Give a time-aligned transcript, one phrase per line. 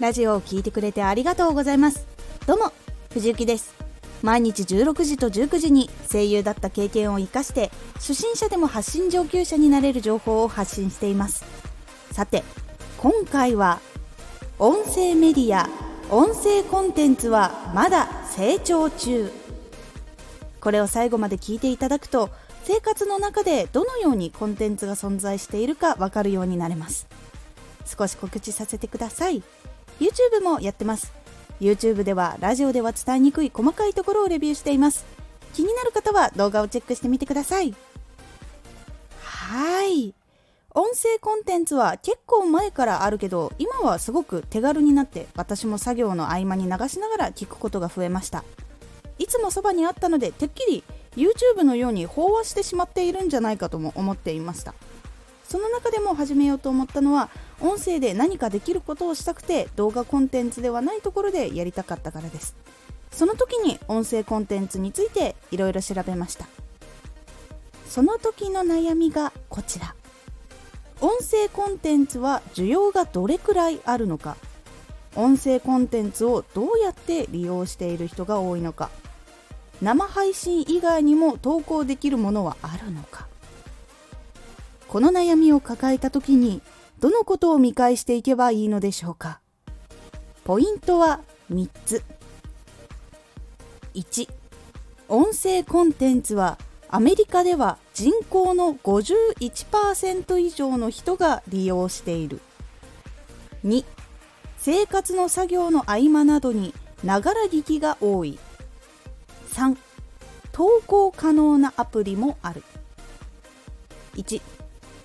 [0.00, 2.06] ラジオを聞いてくれてありがとうございます。
[2.46, 2.72] どうも
[3.12, 3.74] 藤幸です。
[4.22, 11.44] 毎日16時と19時に声優だった経験を生かして初心者でも発信上級者になれる情報を発信しています。
[12.12, 12.44] さて
[12.98, 13.80] 今回は
[14.60, 15.68] 音声メディア
[16.10, 19.32] 音声コンテンツはまだ成長中。
[20.60, 22.30] これを最後まで聞いていただくと
[22.62, 27.08] 生活の中でどのようにコンテンツが存在しているかわかるようになれます。
[27.84, 29.42] 少し告知させてください。
[30.00, 31.12] YouTube もやってます。
[31.60, 35.04] YouTube ではラジオでは伝えにくい細かいところをレビューしています。
[35.54, 37.74] 気になる方は動画をチェックしてみてください。
[39.20, 40.14] はい。
[40.74, 48.44] 音声コンテンツは結構前からあるけど今はすごく手軽になって私も作業の合間に流しながら聞くことが増えました。
[49.18, 50.84] いつもそばにあったのでてっきり
[51.16, 54.74] YouTube のように飽和してしまっているんじゃないかとも思っていました。
[55.48, 57.30] その中でも始めようと思ったのは
[57.60, 62.54] 音声で何かできることをしたくて動画コンテンツではないところでやりたかったからです。
[63.10, 66.46] その時に音声コンテンツについていろいろ調べました。
[67.88, 69.94] その時の悩みがこちら。
[71.00, 74.36] 音声コンテンツは需要がどれくらいあるのか。
[75.16, 78.90] 音声コンテンツをどうやって利用している人が多いのか。
[79.80, 83.26] 生配信以外にも投稿できるものはあるのか。
[84.88, 86.62] この悩みを抱えた時に
[87.00, 89.40] どのことを見返していけばいいのでしょうか？
[90.44, 91.20] ポイントは
[91.52, 92.02] 3つ。
[93.94, 94.28] 1
[95.08, 102.40] 音声コンテンツはアメリカでは人口の51%以上の人が利用している。
[103.64, 103.84] 2
[104.56, 108.38] 生活の作業の合間などにながら聞きが多い。
[109.52, 109.76] 3
[110.50, 112.64] 投稿可能なアプリもある。
[114.14, 114.42] 1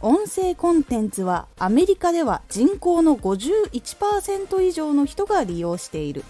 [0.00, 6.24] 音声コンテンツはアメリカでは人口の51%以上の人が利用している。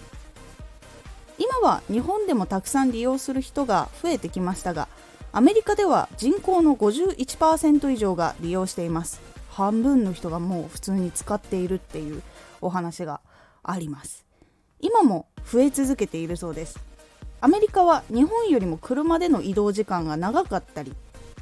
[1.37, 4.89] 今は日本でもたくさん利用する人が増えてきましたが
[5.31, 9.21] アメリカでは人口の51%以上が利用しています。
[9.51, 12.23] 半分の人がもう普通に使っているっていう
[12.61, 13.21] お話が
[13.61, 14.25] あります。
[14.79, 16.79] 今も増え続けているそうです。
[17.39, 20.93] アメリカは日本よりも車での移動時間が長かったり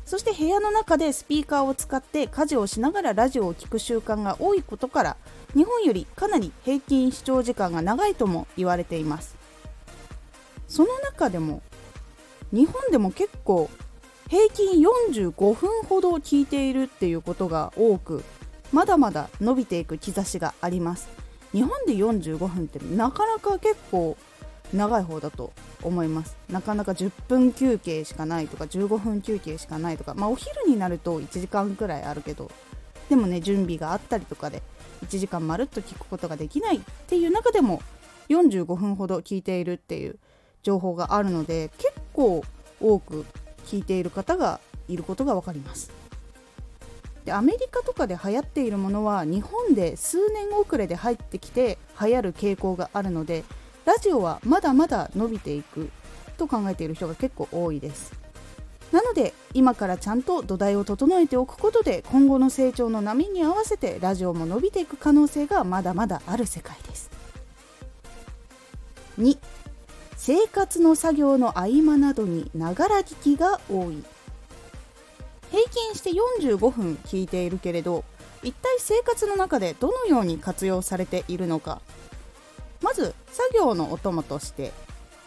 [0.07, 5.17] そして部屋の中でスピーカーを使って家事をしながらラジオを聴く習慣が多いことから
[5.53, 9.35] 日本よりかなり平均視聴時間が長いとも言われています。
[10.69, 11.61] その中でも
[12.53, 13.69] 日本でも結構
[14.29, 18.23] 平均45分ほど聞いているっていうことが多く
[18.71, 21.09] まだまだ伸びていく兆しがあります。
[21.51, 24.15] 日本で45分ってなかなか結構
[24.73, 25.51] 長い方だと
[25.87, 26.37] 思います。
[26.49, 32.51] なかなか10分休憩しかないとか15分休憩しかないとかまあお昼になると1時間くらいあるけど
[33.09, 34.61] でもね準備があったりとかで
[35.05, 37.81] 1時間まるっと聞くことができないっていう中でも
[38.29, 40.17] 45分ほど聞いているっていう
[40.63, 42.43] 情報があるので結構
[42.81, 43.25] 多く
[43.65, 45.91] 聞いている方がいることが分かります。
[47.25, 53.43] でアメリカとかで流行っているものは日本で数年遅れで入ってきて流行る傾向があるので
[53.87, 55.89] ラジオはまだまだ伸びていく
[56.35, 58.11] と考えている人が結構多いです。
[58.91, 67.09] なので今からちゃんと土台を整えておくことで今後の成長の波に合わせてラジオも伸びていく可能性がまだまだある世界です。
[69.19, 69.37] 2
[70.17, 74.03] 生活の作業の合間などにながら聞きが多い。
[75.49, 78.03] 平均して45分聞いているけれど
[78.43, 81.79] 一体生活の中でどのように活用されているのか。
[82.81, 84.71] まず作業のお供として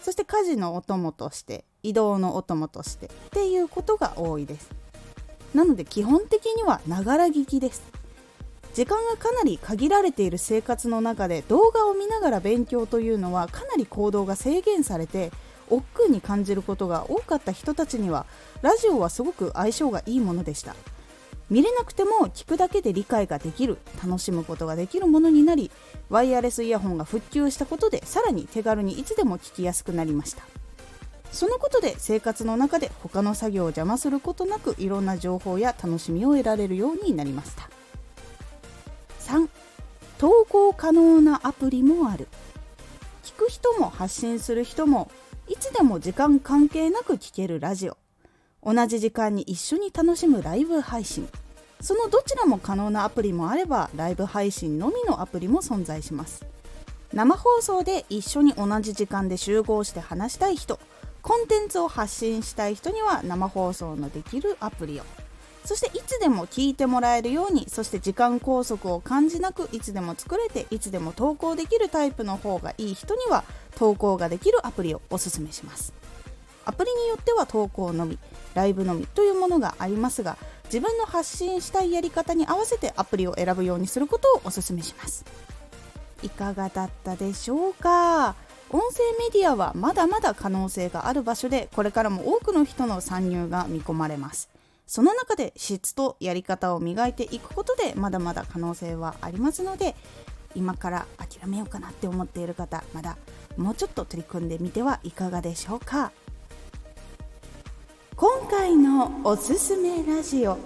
[0.03, 4.71] そして家事のお供として移動のお供としてっていうことが多いです。
[5.55, 7.83] なので基本的にはながら聞きです。
[8.72, 15.32] 時間がかなり限られている生活の中で動画を見ながら勉強というのはかなり行動が制限されて
[15.69, 18.27] 億劫に感じることが多かった人たちには
[18.62, 20.77] ラジオはすごく相性がいいものでした。
[21.50, 25.70] 見れなくても聞くだけで理解ができる楽しむことができるものになり
[26.08, 30.44] ワイヤレスイヤホンが復旧したことでさらに手軽にいつでも聞きやすくなりました。
[31.32, 37.70] そのことで生活の中で他の作業を邪魔することなくいろんな情報や楽しみを得られるようになりました。
[39.20, 39.49] 3
[40.19, 42.29] 投稿可能なアプリもある。
[43.23, 45.11] 聞く人も発信する人も
[45.49, 47.97] いつでも時間関係なく聞けるラジオ。
[48.62, 51.29] 同じ時間に一緒に楽しむライブ配信。
[51.81, 56.44] そのどちらも可能なアプリもあればライブ配信のみのアプリも存在します。
[57.12, 60.79] 生放送で一緒に同じ時間で集合して話したい人
[61.23, 65.05] コンテンツを発信したい人には生放送のできるアプリを。
[65.65, 73.44] そしていつでも聞いてもらえるようにそして時間拘束を感じなくいつでも作れていつでも投稿できるタイプの方がいい人には
[73.76, 75.93] 投稿ができるアプリをおすすめします。
[76.65, 78.19] アプリによっては投稿のみ
[78.55, 80.37] ライブのみというものがありますが
[80.72, 85.25] 自分の発信したいやり方に合わせてアプリを選ぶようにすることをおすすめします。
[86.22, 88.37] いかがだったでしょうか？
[88.70, 94.49] 音声メディアはまだまだ可能性がある場所でこれからも多くの人の参入が見込まれます。
[94.87, 99.96] その中で質とやり方を磨いていくことでまだまだ可能性はありますので
[100.55, 103.16] 今から諦めようかなって思っている方まだ
[103.56, 106.12] もうちょっと取り組んでみてはいかがでしょうか？
[108.20, 110.58] 今回のおすすめラジオ。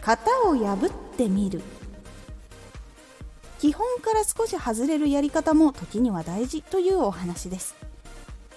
[0.00, 1.62] 型を破ってみる。
[3.58, 7.74] 基本から少し外れるやり方も時には大事というお話です。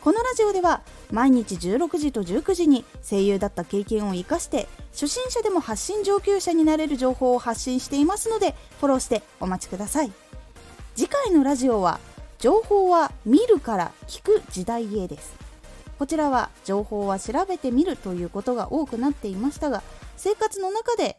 [0.01, 10.11] このラジオでは毎日16時と19時に声優だった経験を生かして初心者でも発信上級者になれる情報を発信していますのでフォローしてお待ちください。
[10.93, 11.99] 次回のラジオは
[12.37, 15.42] 情報は見るから聞く時代へです。
[15.99, 19.83] こちらは情報は調べてみるということが多くなっていましたが
[20.17, 21.17] 生活の中で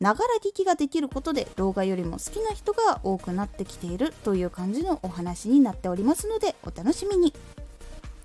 [0.00, 7.32] ながら聞きができることで動画よりも好きな人が多くなってきているという感じのお話になっておりますのでお楽しみに。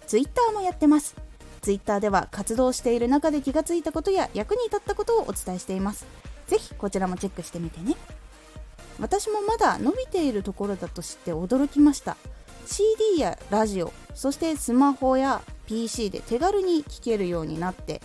[0.05, 1.15] Twitter もやってます。
[1.61, 6.05] Twitter では活動している中で気がついたことや役に立ったことをお伝えしています。
[6.45, 7.95] ぜひこちらもチェックしてみてね。
[8.99, 12.17] 私もまだ伸びているところだと知って驚きました。
[12.67, 18.01] CD やラジオそしてスマホや PC で手軽に聴けるようになって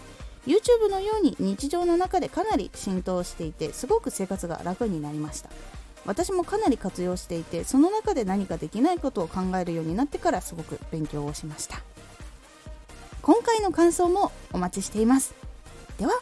[0.46, 5.50] YouTube のように日常の中でかなり浸透していてすごく生活が楽になりました。
[6.06, 11.82] 私もかなり活用していてその中で何かできないことを考えるようになってからすごく勉強をしました。
[13.20, 15.34] 今回の感想もお待ちしています。
[15.98, 16.12] では